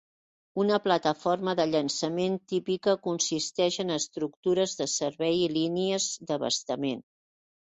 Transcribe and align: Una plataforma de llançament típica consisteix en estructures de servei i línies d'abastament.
Una 0.61 0.77
plataforma 0.85 1.53
de 1.59 1.65
llançament 1.73 2.39
típica 2.53 2.95
consisteix 3.09 3.77
en 3.85 3.97
estructures 3.97 4.75
de 4.81 4.89
servei 4.95 5.37
i 5.43 5.47
línies 5.59 6.09
d'abastament. 6.33 7.07